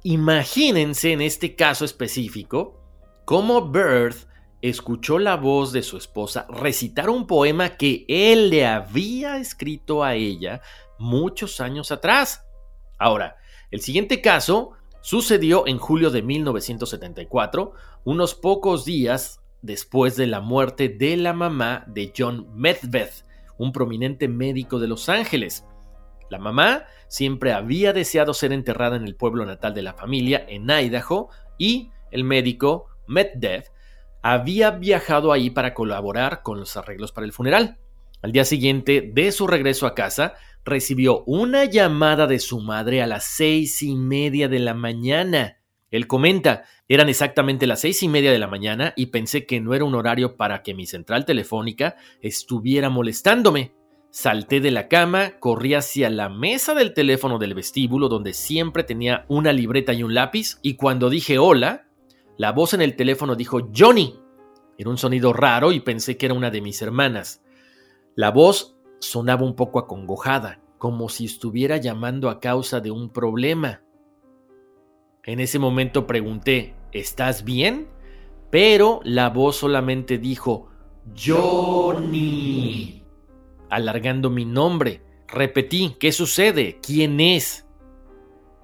[0.03, 2.81] imagínense en este caso específico
[3.25, 4.29] cómo Birth
[4.63, 10.15] escuchó la voz de su esposa recitar un poema que él le había escrito a
[10.15, 10.61] ella
[10.99, 12.45] muchos años atrás.
[12.99, 13.37] Ahora,
[13.71, 17.73] el siguiente caso Sucedió en julio de 1974,
[18.09, 23.11] unos pocos días después de la muerte de la mamá de John Medved,
[23.59, 25.67] un prominente médico de Los Ángeles.
[26.31, 30.71] La mamá siempre había deseado ser enterrada en el pueblo natal de la familia, en
[30.71, 33.65] Idaho, y el médico Medved
[34.23, 37.77] había viajado ahí para colaborar con los arreglos para el funeral.
[38.23, 40.33] Al día siguiente de su regreso a casa,
[40.65, 45.58] recibió una llamada de su madre a las seis y media de la mañana.
[45.91, 49.75] Él comenta, eran exactamente las seis y media de la mañana y pensé que no
[49.75, 53.75] era un horario para que mi central telefónica estuviera molestándome.
[54.11, 59.25] Salté de la cama, corrí hacia la mesa del teléfono del vestíbulo donde siempre tenía
[59.29, 61.87] una libreta y un lápiz y cuando dije hola,
[62.37, 64.19] la voz en el teléfono dijo Johnny.
[64.79, 67.43] Era un sonido raro y pensé que era una de mis hermanas.
[68.15, 70.61] La voz sonaba un poco acongojada.
[70.79, 73.83] como si estuviera llamando a causa de un problema.
[75.25, 77.89] En ese momento pregunté, ¿estás bien?
[78.51, 80.69] Pero la voz solamente dijo,
[81.17, 83.03] Johnny,
[83.69, 85.03] alargando mi nombre.
[85.27, 86.79] Repetí, ¿qué sucede?
[86.83, 87.67] ¿Quién es?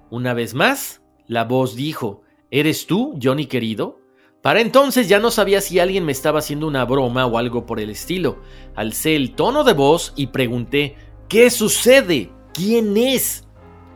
[0.09, 3.99] Una vez más, la voz dijo, ¿eres tú, Johnny querido?
[4.41, 7.79] Para entonces ya no sabía si alguien me estaba haciendo una broma o algo por
[7.79, 8.39] el estilo.
[8.75, 10.95] Alcé el tono de voz y pregunté,
[11.27, 12.31] ¿qué sucede?
[12.53, 13.47] ¿Quién es?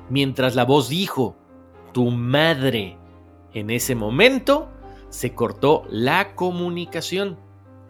[0.09, 1.37] Mientras la voz dijo,
[1.91, 2.97] tu madre.
[3.53, 4.69] En ese momento
[5.09, 7.37] se cortó la comunicación.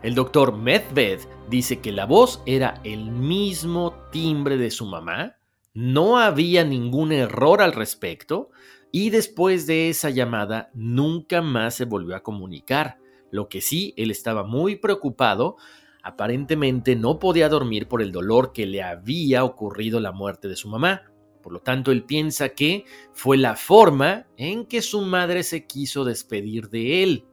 [0.02, 5.36] El doctor Medved dice que la voz era el mismo timbre de su mamá,
[5.74, 8.50] no había ningún error al respecto
[8.92, 12.98] y después de esa llamada nunca más se volvió a comunicar.
[13.32, 15.58] Lo que sí, él estaba muy preocupado,
[16.02, 20.70] aparentemente no podía dormir por el dolor que le había ocurrido la muerte de su
[20.70, 21.04] mamá.
[21.42, 26.04] Por lo tanto, él piensa que fue la forma en que su madre se quiso
[26.04, 27.26] despedir de él.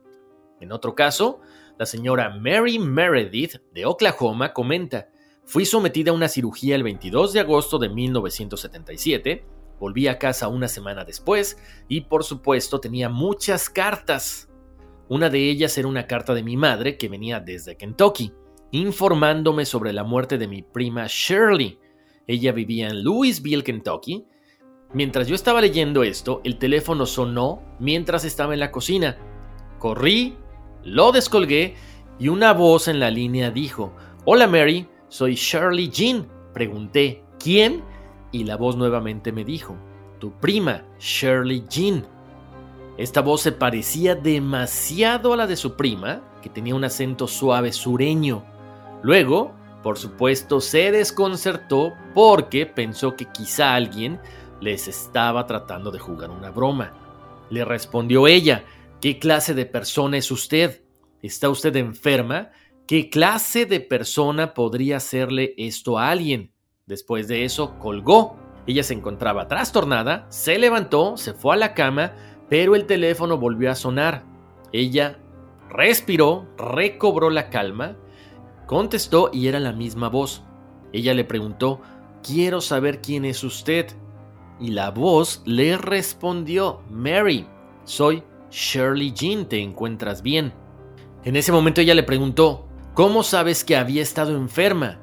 [0.60, 1.40] En otro caso,
[1.78, 5.08] la señora Mary Meredith de Oklahoma comenta,
[5.44, 9.44] fui sometida a una cirugía el 22 de agosto de 1977,
[9.78, 14.48] volví a casa una semana después y por supuesto tenía muchas cartas.
[15.08, 18.32] Una de ellas era una carta de mi madre que venía desde Kentucky,
[18.70, 21.78] informándome sobre la muerte de mi prima Shirley,
[22.26, 24.26] ella vivía en Louisville, Kentucky.
[24.92, 29.18] Mientras yo estaba leyendo esto, el teléfono sonó mientras estaba en la cocina.
[29.78, 30.36] Corrí,
[30.84, 31.74] lo descolgué
[32.18, 33.92] y una voz en la línea dijo,
[34.24, 36.26] Hola Mary, soy Shirley Jean.
[36.52, 37.82] Pregunté, ¿quién?
[38.32, 39.76] Y la voz nuevamente me dijo,
[40.18, 42.06] tu prima, Shirley Jean.
[42.96, 47.72] Esta voz se parecía demasiado a la de su prima, que tenía un acento suave
[47.72, 48.44] sureño.
[49.02, 49.52] Luego,
[49.86, 54.18] por supuesto, se desconcertó porque pensó que quizá alguien
[54.60, 56.92] les estaba tratando de jugar una broma.
[57.50, 58.64] Le respondió ella,
[59.00, 60.82] ¿qué clase de persona es usted?
[61.22, 62.50] ¿Está usted enferma?
[62.88, 66.50] ¿Qué clase de persona podría hacerle esto a alguien?
[66.86, 68.40] Después de eso, colgó.
[68.66, 72.12] Ella se encontraba trastornada, se levantó, se fue a la cama,
[72.50, 74.24] pero el teléfono volvió a sonar.
[74.72, 75.20] Ella
[75.70, 77.96] respiró, recobró la calma
[78.66, 80.42] Contestó y era la misma voz.
[80.92, 81.80] Ella le preguntó,
[82.22, 83.86] quiero saber quién es usted.
[84.58, 87.46] Y la voz le respondió, Mary,
[87.84, 90.52] soy Shirley Jean, ¿te encuentras bien?
[91.24, 94.98] En ese momento ella le preguntó, ¿cómo sabes que había estado enferma?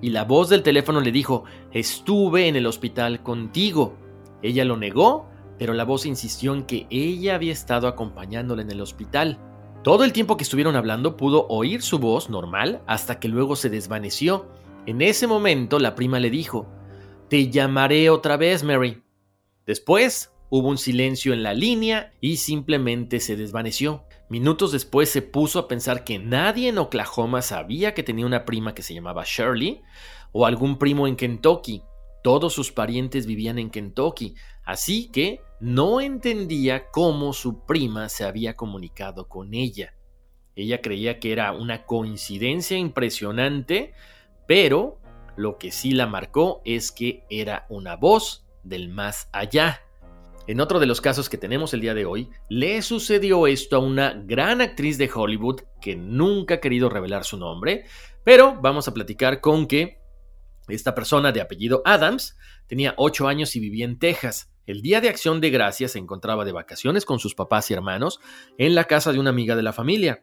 [0.00, 3.96] Y la voz del teléfono le dijo, estuve en el hospital contigo.
[4.42, 5.26] Ella lo negó,
[5.58, 9.38] pero la voz insistió en que ella había estado acompañándola en el hospital.
[9.84, 13.70] Todo el tiempo que estuvieron hablando pudo oír su voz normal hasta que luego se
[13.70, 14.50] desvaneció.
[14.86, 16.66] En ese momento la prima le dijo,
[17.28, 19.04] Te llamaré otra vez, Mary.
[19.66, 24.04] Después hubo un silencio en la línea y simplemente se desvaneció.
[24.28, 28.74] Minutos después se puso a pensar que nadie en Oklahoma sabía que tenía una prima
[28.74, 29.80] que se llamaba Shirley
[30.32, 31.82] o algún primo en Kentucky.
[32.24, 38.54] Todos sus parientes vivían en Kentucky, así que no entendía cómo su prima se había
[38.54, 39.94] comunicado con ella.
[40.54, 43.92] Ella creía que era una coincidencia impresionante,
[44.46, 45.00] pero
[45.36, 49.80] lo que sí la marcó es que era una voz del más allá.
[50.48, 53.80] En otro de los casos que tenemos el día de hoy, le sucedió esto a
[53.80, 57.84] una gran actriz de Hollywood que nunca ha querido revelar su nombre,
[58.24, 60.00] pero vamos a platicar con que
[60.68, 64.50] esta persona de apellido Adams tenía 8 años y vivía en Texas.
[64.68, 68.20] El día de acción de gracias se encontraba de vacaciones con sus papás y hermanos
[68.58, 70.22] en la casa de una amiga de la familia.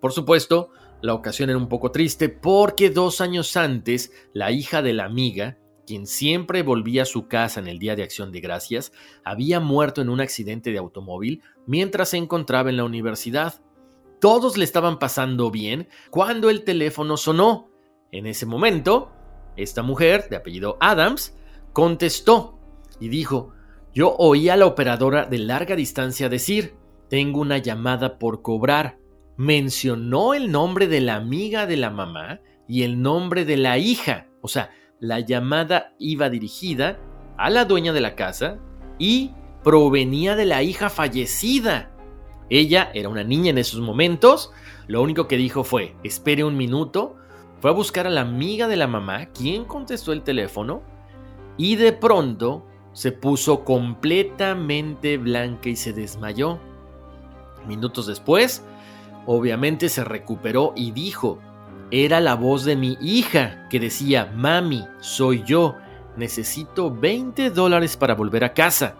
[0.00, 0.70] Por supuesto,
[1.02, 5.58] la ocasión era un poco triste porque dos años antes, la hija de la amiga,
[5.86, 8.92] quien siempre volvía a su casa en el día de acción de gracias,
[9.24, 13.60] había muerto en un accidente de automóvil mientras se encontraba en la universidad.
[14.22, 17.68] Todos le estaban pasando bien cuando el teléfono sonó.
[18.10, 19.12] En ese momento,
[19.58, 21.36] esta mujer, de apellido Adams,
[21.74, 22.59] contestó
[23.00, 23.52] y dijo,
[23.92, 26.74] yo oí a la operadora de larga distancia decir,
[27.08, 28.98] tengo una llamada por cobrar.
[29.36, 34.28] Mencionó el nombre de la amiga de la mamá y el nombre de la hija.
[34.42, 34.70] O sea,
[35.00, 37.00] la llamada iba dirigida
[37.36, 38.58] a la dueña de la casa
[38.98, 39.32] y
[39.64, 41.90] provenía de la hija fallecida.
[42.48, 44.52] Ella era una niña en esos momentos.
[44.86, 47.16] Lo único que dijo fue, espere un minuto.
[47.60, 50.82] Fue a buscar a la amiga de la mamá, quien contestó el teléfono,
[51.56, 56.58] y de pronto se puso completamente blanca y se desmayó.
[57.66, 58.64] Minutos después,
[59.26, 61.38] obviamente se recuperó y dijo,
[61.90, 65.76] era la voz de mi hija que decía, mami, soy yo,
[66.16, 68.96] necesito 20 dólares para volver a casa.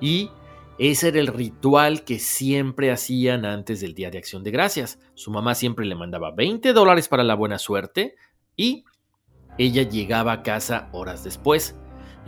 [0.00, 0.30] Y
[0.78, 5.00] ese era el ritual que siempre hacían antes del Día de Acción de Gracias.
[5.14, 8.14] Su mamá siempre le mandaba 20 dólares para la buena suerte
[8.56, 8.84] y
[9.58, 11.74] ella llegaba a casa horas después.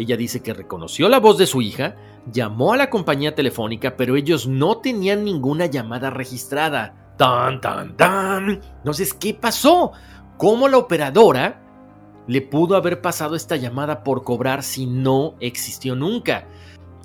[0.01, 1.95] Ella dice que reconoció la voz de su hija,
[2.33, 7.13] llamó a la compañía telefónica, pero ellos no tenían ninguna llamada registrada.
[7.19, 8.63] ¡Tan, tan, tan!
[8.79, 9.93] Entonces, ¿qué pasó?
[10.39, 11.61] ¿Cómo la operadora
[12.27, 16.47] le pudo haber pasado esta llamada por cobrar si no existió nunca?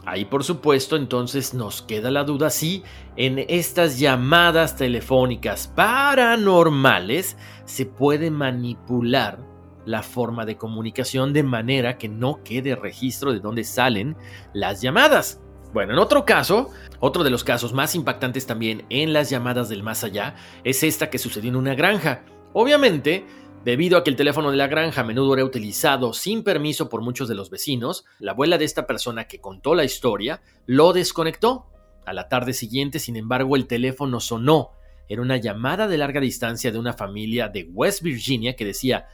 [0.06, 2.84] Ahí por supuesto entonces nos queda la duda si
[3.18, 7.36] en estas llamadas telefónicas paranormales
[7.66, 9.40] se puede manipular
[9.86, 14.16] la forma de comunicación de manera que no quede registro de dónde salen
[14.54, 15.42] las llamadas.
[15.74, 16.70] Bueno, en otro caso,
[17.00, 21.10] otro de los casos más impactantes también en las llamadas del más allá es esta
[21.10, 22.24] que sucedió en una granja.
[22.54, 23.26] Obviamente,
[23.66, 27.02] Debido a que el teléfono de la granja a menudo era utilizado sin permiso por
[27.02, 31.66] muchos de los vecinos, la abuela de esta persona que contó la historia lo desconectó.
[32.06, 34.74] A la tarde siguiente, sin embargo, el teléfono sonó.
[35.10, 39.08] Era una llamada de larga distancia de una familia de West Virginia que decía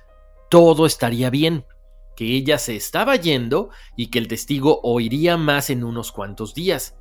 [0.52, 1.66] todo estaría bien,
[2.16, 6.95] que ella se estaba yendo y que el testigo oiría más en unos cuantos días.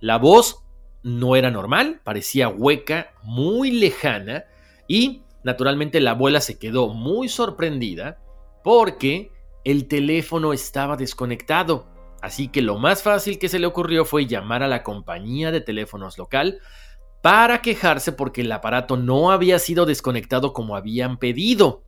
[0.00, 0.66] La voz
[1.02, 4.44] no era normal, parecía hueca, muy lejana
[4.86, 8.18] y Naturalmente la abuela se quedó muy sorprendida
[8.62, 9.30] porque
[9.64, 11.86] el teléfono estaba desconectado.
[12.20, 15.60] Así que lo más fácil que se le ocurrió fue llamar a la compañía de
[15.60, 16.58] teléfonos local
[17.22, 21.84] para quejarse porque el aparato no había sido desconectado como habían pedido.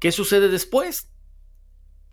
[0.00, 1.12] ¿Qué sucede después?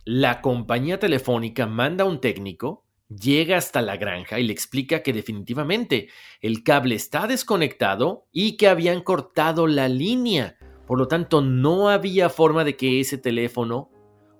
[0.06, 6.10] La compañía telefónica manda un técnico llega hasta la granja y le explica que definitivamente
[6.42, 10.58] el cable está desconectado y que habían cortado la línea.
[10.88, 13.90] Por lo tanto, no había forma de que ese teléfono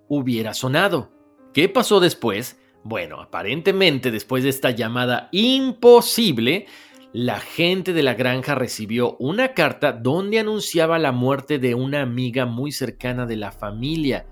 [0.08, 1.12] hubiera sonado.
[1.54, 2.60] ¿Qué pasó después?
[2.84, 6.68] Bueno, aparentemente después de esta llamada imposible,
[7.16, 12.46] la gente de la granja recibió una carta donde anunciaba la muerte de una amiga
[12.46, 14.26] muy cercana de la familia.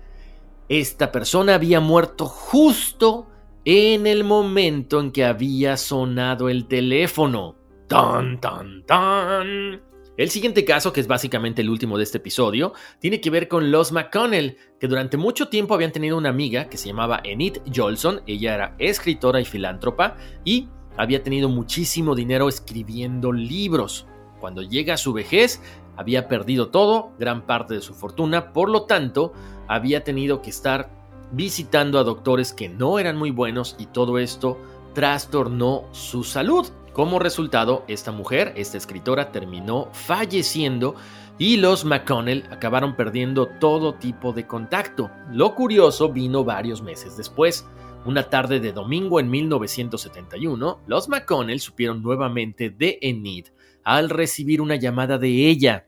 [0.68, 3.26] Esta persona había muerto justo
[3.64, 7.56] en el momento en que había sonado el teléfono.
[7.88, 9.80] ¡Tan, tan, tan!
[10.18, 13.70] El siguiente caso, que es básicamente el último de este episodio, tiene que ver con
[13.72, 18.20] los McConnell, que durante mucho tiempo habían tenido una amiga que se llamaba Enid Jolson.
[18.26, 24.06] Ella era escritora y filántropa y había tenido muchísimo dinero escribiendo libros.
[24.40, 25.60] Cuando llega a su vejez,
[25.96, 29.32] había perdido todo, gran parte de su fortuna, por lo tanto,
[29.68, 30.90] había tenido que estar
[31.32, 34.58] visitando a doctores que no eran muy buenos y todo esto
[34.92, 36.66] trastornó su salud.
[36.92, 40.94] Como resultado, esta mujer, esta escritora, terminó falleciendo
[41.38, 45.10] y los McConnell acabaron perdiendo todo tipo de contacto.
[45.32, 47.66] Lo curioso vino varios meses después.
[48.06, 53.46] Una tarde de domingo en 1971, los McConnell supieron nuevamente de Enid
[53.82, 55.86] al recibir una llamada de ella.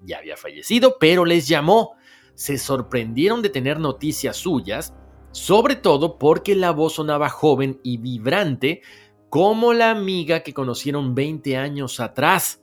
[0.00, 1.96] ya había fallecido, pero les llamó
[2.38, 4.94] se sorprendieron de tener noticias suyas,
[5.32, 8.82] sobre todo porque la voz sonaba joven y vibrante
[9.28, 12.62] como la amiga que conocieron 20 años atrás.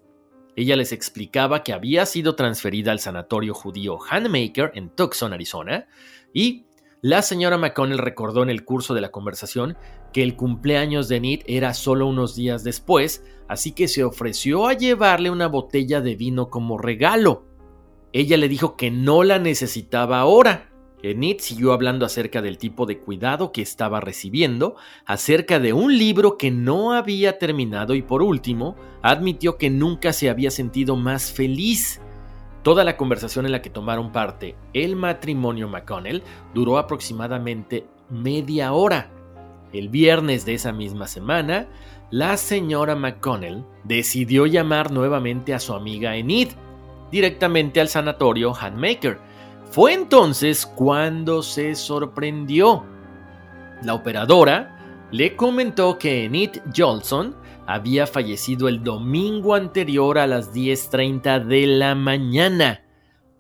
[0.56, 5.90] Ella les explicaba que había sido transferida al sanatorio judío Handmaker en Tucson, Arizona,
[6.34, 6.66] y
[7.02, 9.78] la señora McConnell recordó en el curso de la conversación
[10.12, 14.74] que el cumpleaños de Nit era solo unos días después, así que se ofreció a
[14.74, 17.46] llevarle una botella de vino como regalo.
[18.14, 20.72] Ella le dijo que no la necesitaba ahora.
[21.04, 24.76] Enid siguió hablando acerca del tipo de cuidado que estaba recibiendo,
[25.06, 30.30] acerca de un libro que no había terminado y por último, admitió que nunca se
[30.30, 32.02] había sentido más feliz.
[32.66, 36.24] Toda la conversación en la que tomaron parte el matrimonio McConnell
[36.56, 39.12] duró aproximadamente media hora.
[39.72, 41.68] El viernes de esa misma semana,
[42.10, 46.54] la señora McConnell decidió llamar nuevamente a su amiga Enid
[47.12, 49.20] directamente al sanatorio Handmaker.
[49.70, 52.84] Fue entonces cuando se sorprendió.
[53.84, 57.36] La operadora le comentó que Enid Johnson
[57.68, 62.84] había fallecido el domingo anterior a las 10.30 de la mañana,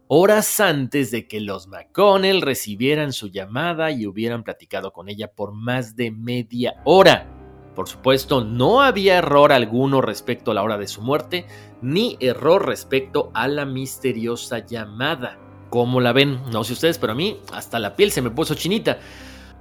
[0.08, 5.54] horas antes de que los McConnell recibieran su llamada y hubieran platicado con ella por
[5.54, 7.28] más de media hora.
[7.76, 11.46] Por supuesto, no había error alguno respecto a la hora de su muerte,
[11.82, 15.38] ni error respecto a la misteriosa llamada.
[15.70, 16.42] ¿Cómo la ven?
[16.52, 19.00] No sé ustedes, pero a mí hasta la piel se me puso chinita.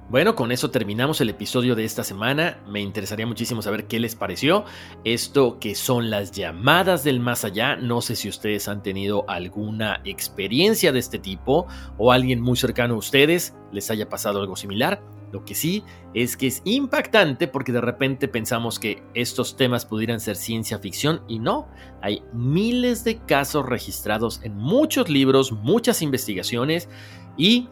[0.07, 2.59] Bueno, con eso terminamos el episodio de esta semana.
[2.67, 4.63] Me interesaría muchísimo saber qué les pareció.
[5.03, 7.75] Esto que son las llamadas del más allá.
[7.75, 11.65] No sé si ustedes han tenido alguna experiencia de este tipo
[11.97, 15.01] o alguien muy cercano a ustedes les haya pasado algo similar.
[15.31, 15.83] Lo que sí
[16.13, 21.23] es que es impactante porque de repente pensamos que estos temas pudieran ser ciencia ficción
[21.27, 21.67] y no.
[22.03, 26.89] Hay miles de casos registrados en muchos libros, muchas investigaciones
[27.37, 27.69] y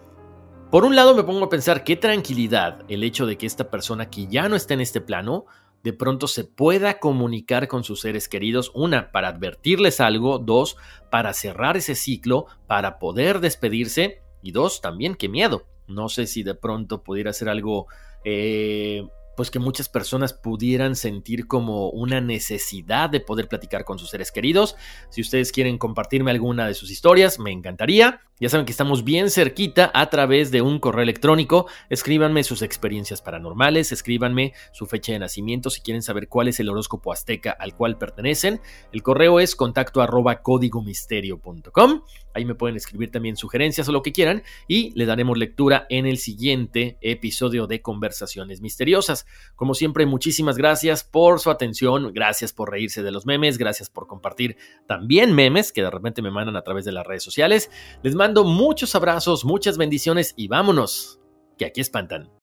[0.74, 4.10] por un lado me pongo a pensar qué tranquilidad el hecho de que esta persona
[4.10, 5.46] que ya no está en este plano
[5.84, 10.76] de pronto se pueda comunicar con sus seres queridos, una, para advertirles algo, dos,
[11.12, 15.68] para cerrar ese ciclo, para poder despedirse, y dos, también qué miedo.
[15.86, 17.86] No sé si de pronto pudiera ser algo
[18.26, 24.10] eh, pues que muchas personas pudieran sentir como una necesidad de poder platicar con sus
[24.10, 24.76] seres queridos.
[25.10, 28.22] Si ustedes quieren compartirme alguna de sus historias, me encantaría.
[28.40, 31.68] Ya saben que estamos bien cerquita a través de un correo electrónico.
[31.90, 36.68] Escríbanme sus experiencias paranormales, escríbanme su fecha de nacimiento si quieren saber cuál es el
[36.68, 38.60] horóscopo azteca al cual pertenecen.
[38.92, 42.02] El correo es contacto arroba códigomisterio.com.
[42.34, 46.08] Ahí me pueden escribir también sugerencias o lo que quieran y le daremos lectura en
[46.08, 49.23] el siguiente episodio de Conversaciones Misteriosas.
[49.56, 54.08] Como siempre, muchísimas gracias por su atención, gracias por reírse de los memes, gracias por
[54.08, 54.58] compartir
[54.88, 57.70] también memes que de repente me mandan a través de las redes sociales.
[58.02, 61.20] Les mando muchos abrazos, muchas bendiciones y vámonos,
[61.58, 62.43] que aquí espantan.